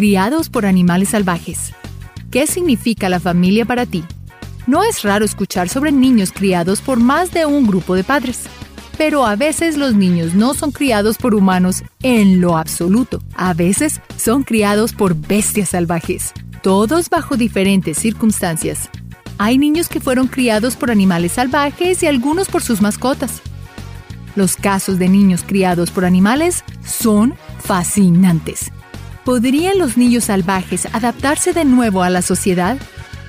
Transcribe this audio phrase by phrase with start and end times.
[0.00, 1.74] criados por animales salvajes.
[2.30, 4.02] ¿Qué significa la familia para ti?
[4.66, 8.44] No es raro escuchar sobre niños criados por más de un grupo de padres,
[8.96, 13.20] pero a veces los niños no son criados por humanos en lo absoluto.
[13.34, 16.32] A veces son criados por bestias salvajes,
[16.62, 18.88] todos bajo diferentes circunstancias.
[19.36, 23.42] Hay niños que fueron criados por animales salvajes y algunos por sus mascotas.
[24.34, 28.72] Los casos de niños criados por animales son fascinantes.
[29.24, 32.78] ¿Podrían los niños salvajes adaptarse de nuevo a la sociedad?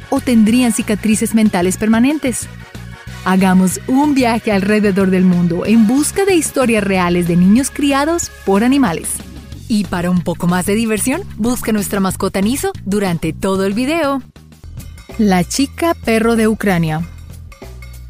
[0.09, 2.47] ¿O tendrían cicatrices mentales permanentes?
[3.23, 8.63] Hagamos un viaje alrededor del mundo en busca de historias reales de niños criados por
[8.63, 9.09] animales.
[9.67, 14.21] Y para un poco más de diversión, busca nuestra mascota Niso durante todo el video.
[15.17, 17.07] La chica perro de Ucrania.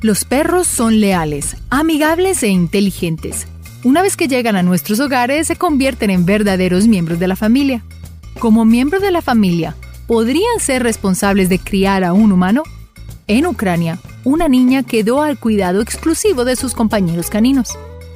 [0.01, 3.47] Los perros son leales, amigables e inteligentes.
[3.83, 7.83] Una vez que llegan a nuestros hogares, se convierten en verdaderos miembros de la familia.
[8.37, 9.75] Como miembros de la familia,
[10.05, 12.61] ¿podrían ser responsables de criar a un humano?
[13.25, 17.69] En Ucrania, una niña quedó al cuidado exclusivo de sus compañeros caninos.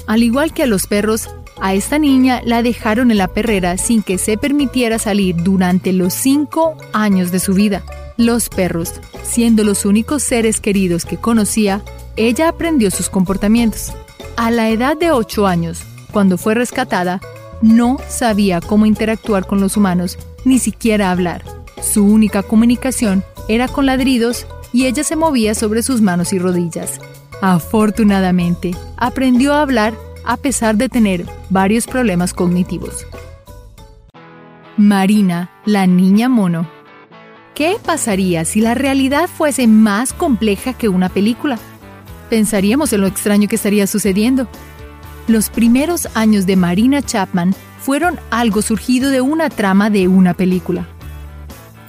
[0.06, 4.04] Al igual que a los perros, a esta niña la dejaron en la perrera sin
[4.04, 7.82] que se permitiera salir durante los cinco años de su vida.
[8.18, 11.82] Los perros, siendo los únicos seres queridos que conocía,
[12.18, 13.94] ella aprendió sus comportamientos.
[14.38, 17.22] A la edad de 8 años, cuando fue rescatada,
[17.62, 21.44] no sabía cómo interactuar con los humanos, ni siquiera hablar.
[21.82, 27.00] Su única comunicación era con ladridos y ella se movía sobre sus manos y rodillas.
[27.42, 29.94] Afortunadamente, aprendió a hablar
[30.26, 33.08] a pesar de tener varios problemas cognitivos.
[34.76, 36.68] Marina, la niña mono.
[37.54, 41.58] ¿Qué pasaría si la realidad fuese más compleja que una película?
[42.30, 44.48] Pensaríamos en lo extraño que estaría sucediendo.
[45.28, 50.88] Los primeros años de Marina Chapman fueron algo surgido de una trama de una película.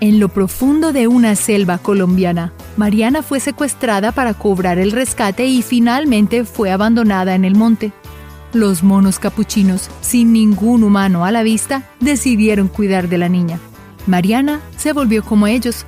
[0.00, 5.62] En lo profundo de una selva colombiana, Mariana fue secuestrada para cobrar el rescate y
[5.62, 7.92] finalmente fue abandonada en el monte.
[8.52, 13.58] Los monos capuchinos, sin ningún humano a la vista, decidieron cuidar de la niña.
[14.06, 15.86] Mariana se volvió como ellos,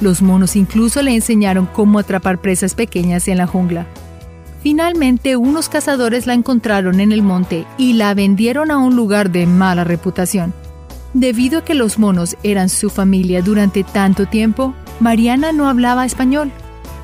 [0.00, 3.86] los monos incluso le enseñaron cómo atrapar presas pequeñas en la jungla.
[4.62, 9.46] Finalmente, unos cazadores la encontraron en el monte y la vendieron a un lugar de
[9.46, 10.52] mala reputación.
[11.14, 16.50] Debido a que los monos eran su familia durante tanto tiempo, Mariana no hablaba español.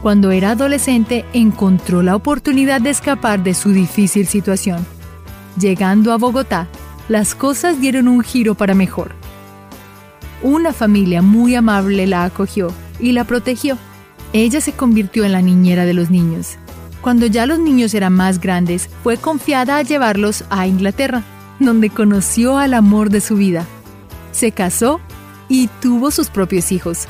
[0.02, 4.84] Cuando era adolescente, encontró la oportunidad de escapar de su difícil situación.
[5.58, 6.68] Llegando a Bogotá,
[7.08, 9.12] las cosas dieron un giro para mejor.
[10.42, 12.72] Una familia muy amable la acogió
[13.04, 13.76] y la protegió.
[14.32, 16.56] Ella se convirtió en la niñera de los niños.
[17.02, 21.22] Cuando ya los niños eran más grandes, fue confiada a llevarlos a Inglaterra,
[21.60, 23.66] donde conoció al amor de su vida.
[24.32, 25.00] Se casó
[25.50, 27.06] y tuvo sus propios hijos.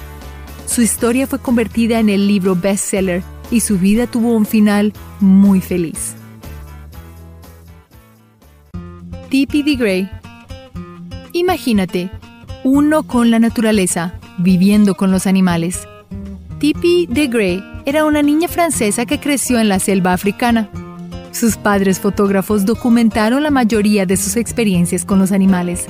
[0.67, 3.23] Su historia fue convertida en el libro bestseller
[3.53, 6.17] y su vida tuvo un final muy feliz.
[9.31, 10.11] Tippy de Grey
[11.33, 12.11] Imagínate,
[12.65, 15.87] uno con la naturaleza, viviendo con los animales.
[16.59, 20.69] Tippy de Grey era una niña francesa que creció en la selva africana.
[21.33, 25.87] Sus padres fotógrafos documentaron la mayoría de sus experiencias con los animales.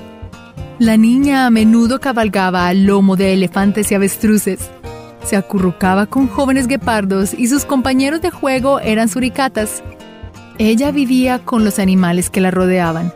[0.78, 4.71] La niña a menudo cabalgaba al lomo de elefantes y avestruces.
[5.25, 9.83] Se acurrucaba con jóvenes guepardos y sus compañeros de juego eran suricatas.
[10.59, 13.12] Ella vivía con los animales que la rodeaban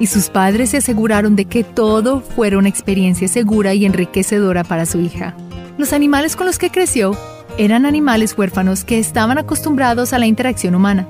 [0.00, 4.86] y sus padres se aseguraron de que todo fuera una experiencia segura y enriquecedora para
[4.86, 5.36] su hija.
[5.78, 7.16] Los animales con los que creció
[7.58, 11.08] eran animales huérfanos que estaban acostumbrados a la interacción humana.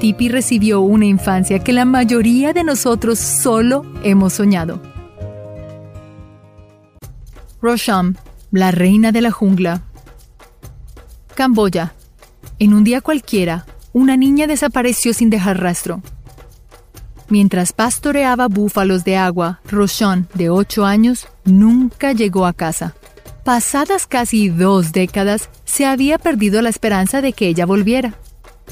[0.00, 4.80] Tipi recibió una infancia que la mayoría de nosotros solo hemos soñado.
[7.60, 8.16] Rosham,
[8.50, 9.82] la reina de la jungla.
[11.34, 11.92] Camboya.
[12.58, 16.02] En un día cualquiera, una niña desapareció sin dejar rastro.
[17.30, 22.94] Mientras pastoreaba búfalos de agua, Roshon, de 8 años, nunca llegó a casa.
[23.44, 28.14] Pasadas casi dos décadas, se había perdido la esperanza de que ella volviera.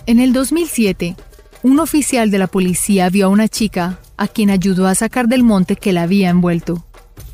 [0.06, 1.16] En el 2007,
[1.62, 5.44] un oficial de la policía vio a una chica a quien ayudó a sacar del
[5.44, 6.84] monte que la había envuelto.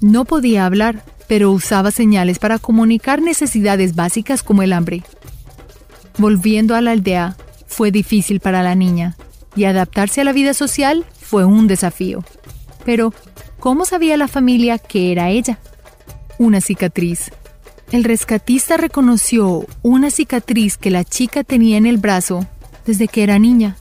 [0.02, 5.02] No podía hablar, pero usaba señales para comunicar necesidades básicas como el hambre.
[6.18, 9.16] Volviendo a la aldea, fue difícil para la niña,
[9.56, 12.22] y adaptarse a la vida social fue un desafío.
[12.84, 13.12] Pero,
[13.58, 15.58] ¿cómo sabía la familia que era ella?
[16.38, 17.30] Una cicatriz.
[17.90, 22.46] El rescatista reconoció una cicatriz que la chica tenía en el brazo
[22.86, 23.76] desde que era niña.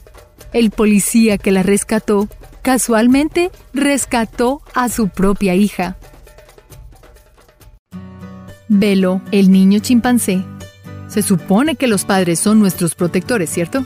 [0.53, 2.27] El policía que la rescató
[2.61, 5.97] casualmente rescató a su propia hija.
[8.69, 10.43] Velo, el niño chimpancé.
[11.07, 13.85] Se supone que los padres son nuestros protectores, ¿cierto?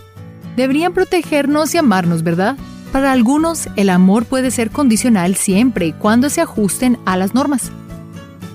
[0.56, 2.56] Deberían protegernos y amarnos, ¿verdad?
[2.98, 7.72] Para algunos, el amor puede ser condicional siempre y cuando se ajusten a las normas.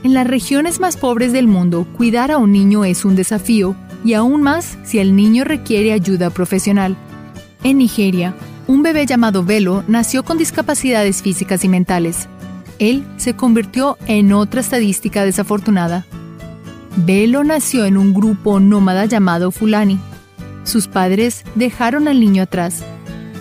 [0.02, 4.14] En las regiones más pobres del mundo, cuidar a un niño es un desafío, y
[4.14, 6.96] aún más si el niño requiere ayuda profesional.
[7.62, 8.34] En Nigeria,
[8.66, 12.26] un bebé llamado Velo nació con discapacidades físicas y mentales.
[12.80, 16.04] Él se convirtió en otra estadística desafortunada.
[16.96, 20.00] Velo nació en un grupo nómada llamado Fulani.
[20.64, 22.82] Sus padres dejaron al niño atrás,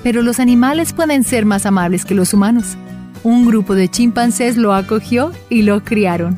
[0.03, 2.77] pero los animales pueden ser más amables que los humanos.
[3.23, 6.37] Un grupo de chimpancés lo acogió y lo criaron.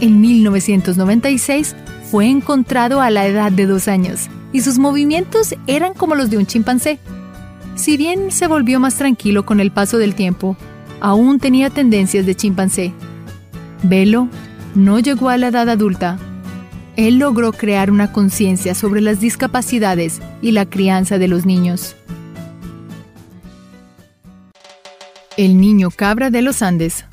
[0.00, 1.76] En 1996
[2.10, 6.38] fue encontrado a la edad de dos años y sus movimientos eran como los de
[6.38, 6.98] un chimpancé.
[7.74, 10.56] Si bien se volvió más tranquilo con el paso del tiempo,
[11.00, 12.92] aún tenía tendencias de chimpancé.
[13.82, 14.28] Velo
[14.74, 16.18] no llegó a la edad adulta.
[16.96, 21.96] Él logró crear una conciencia sobre las discapacidades y la crianza de los niños.
[25.40, 27.06] El niño cabra de los Andes.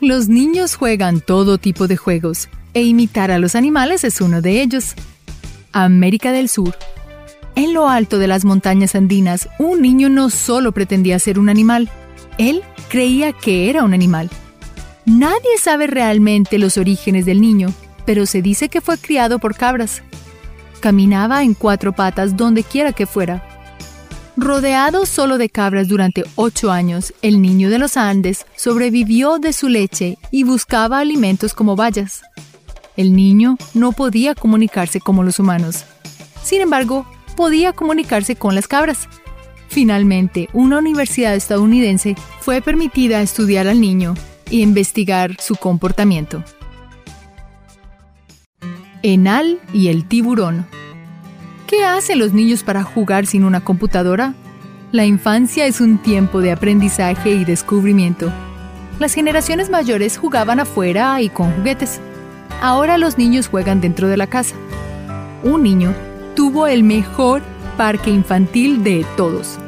[0.00, 4.62] Los niños juegan todo tipo de juegos, e imitar a los animales es uno de
[4.62, 4.96] ellos.
[5.70, 6.76] América del Sur.
[7.54, 11.88] En lo alto de las montañas andinas, un niño no solo pretendía ser un animal,
[12.36, 14.28] él creía que era un animal.
[15.06, 17.72] Nadie sabe realmente los orígenes del niño,
[18.06, 20.02] pero se dice que fue criado por cabras.
[20.80, 23.47] Caminaba en cuatro patas donde quiera que fuera.
[24.40, 29.68] Rodeado solo de cabras durante ocho años, el niño de los Andes sobrevivió de su
[29.68, 32.22] leche y buscaba alimentos como bayas.
[32.96, 35.84] El niño no podía comunicarse como los humanos.
[36.44, 37.04] Sin embargo,
[37.36, 39.08] podía comunicarse con las cabras.
[39.66, 44.14] Finalmente, una universidad estadounidense fue permitida estudiar al niño
[44.52, 46.44] e investigar su comportamiento.
[49.02, 50.77] Enal y el tiburón.
[51.68, 54.32] ¿Qué hacen los niños para jugar sin una computadora?
[54.90, 58.32] La infancia es un tiempo de aprendizaje y descubrimiento.
[58.98, 62.00] Las generaciones mayores jugaban afuera y con juguetes.
[62.62, 64.56] Ahora los niños juegan dentro de la casa.
[65.44, 65.94] Un niño
[66.34, 67.42] tuvo el mejor
[67.76, 69.58] parque infantil de todos.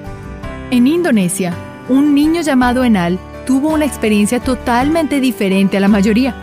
[0.71, 1.53] En Indonesia,
[1.91, 6.35] un niño llamado Enal tuvo una experiencia totalmente diferente a la mayoría.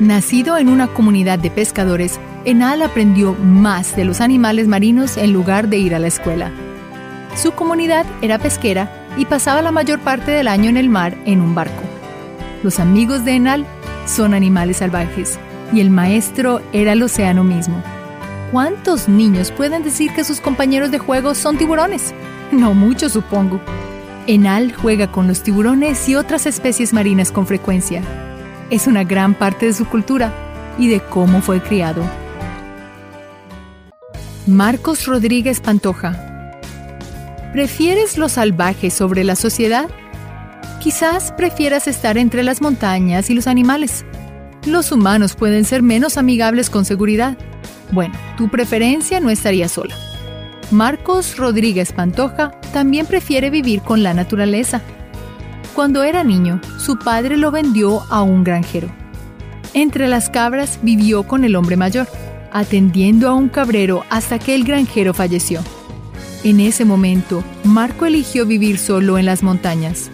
[0.00, 5.68] Nacido en una comunidad de pescadores, Enal aprendió más de los animales marinos en lugar
[5.68, 6.50] de ir a la escuela.
[7.36, 11.40] Su comunidad era pesquera y pasaba la mayor parte del año en el mar en
[11.40, 11.82] un barco.
[12.62, 13.64] Los amigos de Enal
[14.06, 15.38] son animales salvajes
[15.72, 17.82] y el maestro era el océano mismo.
[18.52, 22.14] ¿Cuántos niños pueden decir que sus compañeros de juego son tiburones?
[22.52, 23.58] No mucho, supongo.
[24.26, 28.02] Enal juega con los tiburones y otras especies marinas con frecuencia.
[28.70, 30.30] Es una gran parte de su cultura
[30.78, 32.04] y de cómo fue criado.
[34.46, 36.60] Marcos Rodríguez Pantoja.
[37.54, 39.88] ¿Prefieres lo salvaje sobre la sociedad?
[40.82, 44.04] Quizás prefieras estar entre las montañas y los animales.
[44.66, 47.38] Los humanos pueden ser menos amigables con seguridad.
[47.90, 49.96] Bueno, tu preferencia no estaría sola.
[50.70, 54.82] Marcos Rodríguez Pantoja también prefiere vivir con la naturaleza.
[55.74, 58.88] Cuando era niño, su padre lo vendió a un granjero.
[59.72, 62.08] Entre las cabras vivió con el hombre mayor,
[62.54, 65.60] atendiendo a un cabrero hasta que el granjero falleció.
[66.44, 70.08] En ese momento, Marco eligió vivir solo en las montañas.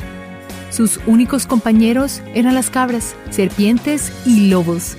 [0.70, 4.96] Sus únicos compañeros eran las cabras, serpientes y lobos.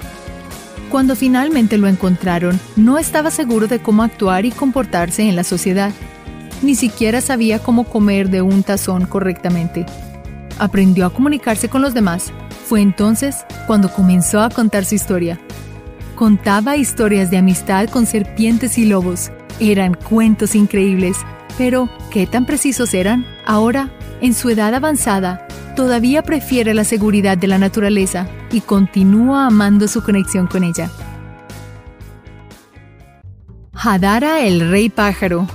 [0.92, 5.92] Cuando finalmente lo encontraron, no estaba seguro de cómo actuar y comportarse en la sociedad.
[6.62, 9.86] Ni siquiera sabía cómo comer de un tazón correctamente.
[10.60, 12.32] Aprendió a comunicarse con los demás.
[12.68, 15.40] Fue entonces cuando comenzó a contar su historia.
[16.22, 19.32] Contaba historias de amistad con serpientes y lobos.
[19.60, 21.18] Eran cuentos increíbles,
[21.58, 23.25] pero ¿qué tan precisos eran?
[23.44, 23.90] Ahora,
[24.22, 30.04] en su edad avanzada, todavía prefiere la seguridad de la naturaleza y continúa amando su
[30.04, 30.92] conexión con ella.
[33.74, 35.48] Hadara el rey pájaro.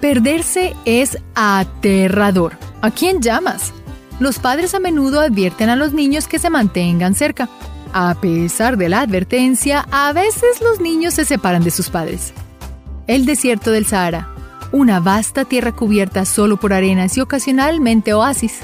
[0.00, 2.56] Perderse es aterrador.
[2.82, 3.72] ¿A quién llamas?
[4.20, 7.48] Los padres a menudo advierten a los niños que se mantengan cerca.
[7.96, 12.32] A pesar de la advertencia, a veces los niños se separan de sus padres.
[13.06, 14.34] El desierto del Sahara,
[14.72, 18.58] una vasta tierra cubierta solo por arenas y ocasionalmente oasis.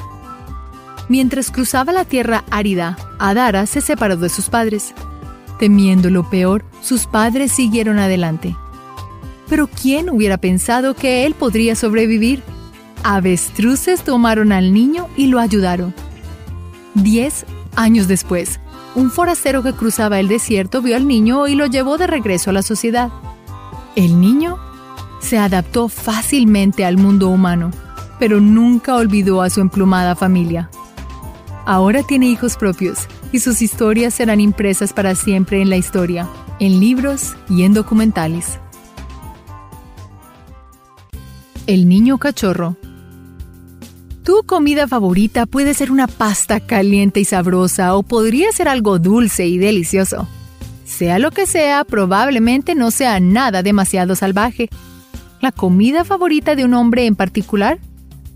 [1.09, 4.95] Mientras cruzaba la tierra árida, Adara se separó de sus padres.
[5.61, 8.57] Temiendo lo peor, sus padres siguieron adelante.
[9.49, 12.43] Pero ¿quién hubiera pensado que él podría sobrevivir?
[13.05, 15.95] Avestruces tomaron al niño y lo ayudaron.
[16.95, 17.47] Diez
[17.77, 18.59] años después,
[18.95, 22.53] un forastero que cruzaba el desierto vio al niño y lo llevó de regreso a
[22.53, 23.11] la sociedad.
[23.97, 24.59] El niño
[25.21, 27.71] se adaptó fácilmente al mundo humano,
[28.19, 30.71] pero nunca olvidó a su emplumada familia.
[31.67, 36.29] Ahora tiene hijos propios y sus historias serán impresas para siempre en la historia,
[36.59, 38.59] en libros y en documentales.
[41.67, 42.77] El niño cachorro
[44.31, 49.49] tu comida favorita puede ser una pasta caliente y sabrosa o podría ser algo dulce
[49.49, 50.29] y delicioso.
[50.85, 54.71] Sea lo que sea, probablemente no sea nada demasiado salvaje.
[55.41, 57.81] La comida favorita de un hombre en particular,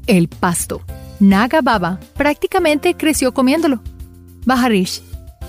[0.09, 0.81] el pasto.
[1.21, 3.81] Naga Baba prácticamente creció comiéndolo.
[4.45, 5.01] Baharish,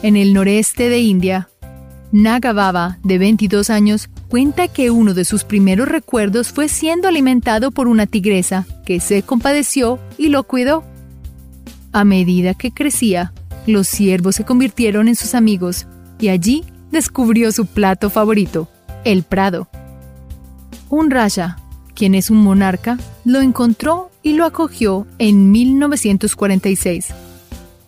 [0.04, 1.50] en el noreste de India.
[2.15, 7.72] Naga Baba, de 22 años, cuenta que uno de sus primeros recuerdos fue siendo alimentado
[7.72, 10.86] por una tigresa que se compadeció y lo cuidó.
[11.91, 13.34] A medida que crecía,
[13.67, 18.69] los ciervos se convirtieron en sus amigos y allí descubrió su plato favorito,
[19.03, 19.67] el prado.
[20.88, 21.57] Un raya,
[21.95, 27.13] quien es un monarca, lo encontró y lo acogió en 1946.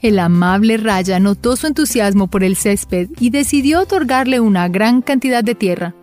[0.01, 5.43] El amable Raya notó su entusiasmo por el césped y decidió otorgarle una gran cantidad
[5.43, 5.95] de tierra.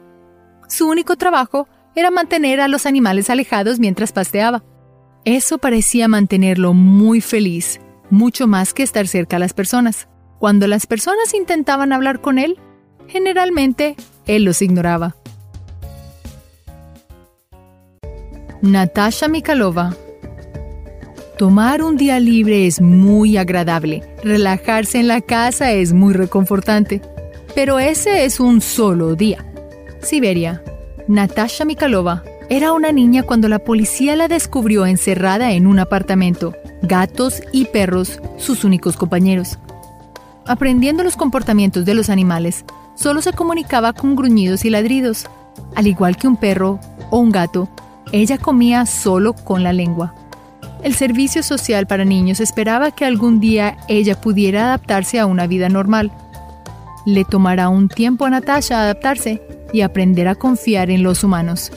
[0.69, 4.65] Su único trabajo era mantener a los animales alejados mientras pasteaba.
[5.25, 10.09] Eso parecía mantenerlo muy feliz, mucho más que estar cerca a las personas.
[10.41, 12.59] Cuando las personas intentaban hablar con él,
[13.07, 13.95] generalmente
[14.27, 15.15] él los ignoraba.
[18.61, 19.97] Natasha Mikalova
[21.39, 27.03] Tomar un día libre es muy agradable, relajarse en la casa es muy reconfortante,
[27.57, 29.45] pero ese es un solo día.
[30.01, 30.63] Siberia.
[31.09, 37.43] Natasha Mikalova era una niña cuando la policía la descubrió encerrada en un apartamento, gatos
[37.51, 39.59] y perros, sus únicos compañeros.
[40.47, 42.65] Aprendiendo los comportamientos de los animales,
[42.95, 45.27] solo se comunicaba con gruñidos y ladridos.
[45.75, 46.79] Al igual que un perro
[47.11, 47.69] o un gato,
[48.13, 50.15] ella comía solo con la lengua.
[50.85, 55.69] El Servicio Social para Niños esperaba que algún día ella pudiera adaptarse a una vida
[55.69, 56.13] normal.
[57.07, 59.43] Le tomará un tiempo a Natasha adaptarse,
[59.75, 61.73] y aprender a confiar en los humanos.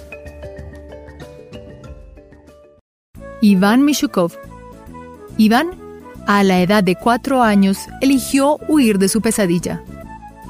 [3.42, 4.34] Iván Mishukov
[5.36, 5.72] Iván,
[6.28, 9.84] a la edad de cuatro años, eligió huir de su pesadilla.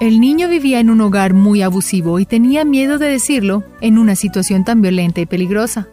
[0.01, 4.15] El niño vivía en un hogar muy abusivo y tenía miedo de decirlo en una
[4.15, 5.87] situación tan violenta y peligrosa.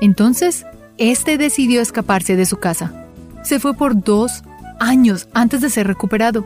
[0.00, 0.66] Entonces,
[0.98, 3.06] este decidió escaparse de su casa.
[3.42, 4.42] Se fue por dos
[4.80, 6.44] años antes de ser recuperado.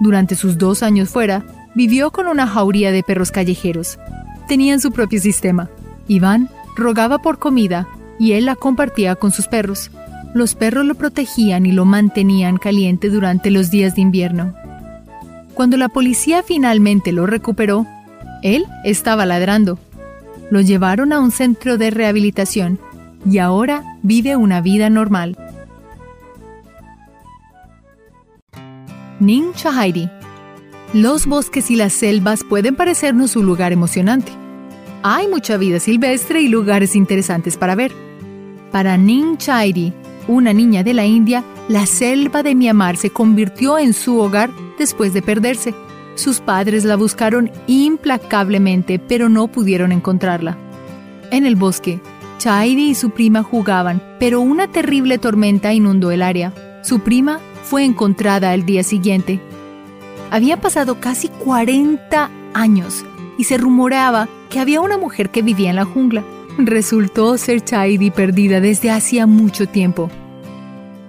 [0.00, 3.98] Durante sus dos años fuera, vivió con una jauría de perros callejeros.
[4.48, 5.68] Tenían su propio sistema.
[6.08, 7.86] Iván rogaba por comida
[8.18, 9.90] y él la compartía con sus perros.
[10.34, 14.54] Los perros lo protegían y lo mantenían caliente durante los días de invierno.
[15.54, 17.86] Cuando la policía finalmente lo recuperó,
[18.42, 19.78] él estaba ladrando.
[20.50, 22.78] Lo llevaron a un centro de rehabilitación
[23.28, 25.36] y ahora vive una vida normal.
[29.18, 30.08] Ning Chahairi
[30.92, 34.32] los bosques y las selvas pueden parecernos un lugar emocionante.
[35.04, 37.92] Hay mucha vida silvestre y lugares interesantes para ver.
[38.72, 39.38] Para Ning
[40.26, 44.50] una niña de la India, la selva de Myanmar se convirtió en su hogar
[44.80, 45.74] después de perderse.
[46.16, 50.58] Sus padres la buscaron implacablemente, pero no pudieron encontrarla.
[51.30, 52.00] En el bosque,
[52.40, 56.52] Chairi y su prima jugaban, pero una terrible tormenta inundó el área.
[56.82, 59.40] Su prima fue encontrada al día siguiente,
[60.30, 63.04] había pasado casi 40 años
[63.36, 66.24] y se rumoreaba que había una mujer que vivía en la jungla.
[66.56, 70.08] Resultó ser Chaidi perdida desde hacía mucho tiempo.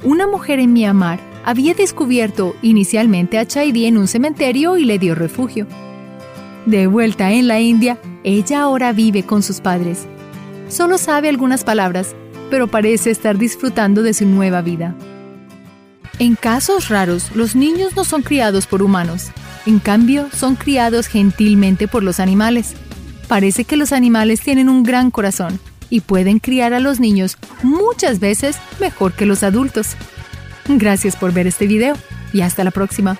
[0.03, 5.13] Una mujer en Myanmar había descubierto inicialmente a Chaidi en un cementerio y le dio
[5.13, 5.67] refugio.
[6.65, 10.07] De vuelta en la India, ella ahora vive con sus padres.
[10.71, 12.15] Solo sabe algunas palabras,
[12.49, 14.95] pero parece estar disfrutando de su nueva vida.
[16.17, 19.31] En casos raros, los niños no son criados por humanos.
[19.65, 22.75] En cambio, son criados gentilmente por los animales.
[23.27, 25.59] Parece que los animales tienen un gran corazón
[25.89, 29.97] y pueden criar a los niños muchas veces mejor que los adultos.
[30.69, 31.97] Gracias por ver este video
[32.31, 33.19] y hasta la próxima.